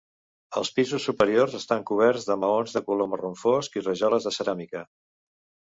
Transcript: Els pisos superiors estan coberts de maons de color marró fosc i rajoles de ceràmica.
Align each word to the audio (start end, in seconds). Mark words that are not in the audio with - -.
Els 0.61 0.69
pisos 0.77 1.05
superiors 1.09 1.57
estan 1.59 1.85
coberts 1.91 2.25
de 2.31 2.39
maons 2.45 2.75
de 2.79 2.83
color 2.89 3.13
marró 3.13 3.33
fosc 3.45 3.79
i 3.83 3.87
rajoles 3.87 4.29
de 4.31 4.37
ceràmica. 4.43 4.85